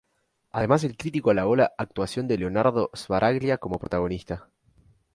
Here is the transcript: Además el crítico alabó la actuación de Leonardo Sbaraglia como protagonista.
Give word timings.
Además 0.49 0.83
el 0.83 0.97
crítico 0.97 1.29
alabó 1.29 1.55
la 1.55 1.73
actuación 1.77 2.27
de 2.27 2.39
Leonardo 2.39 2.89
Sbaraglia 2.95 3.59
como 3.59 3.77
protagonista. 3.77 4.49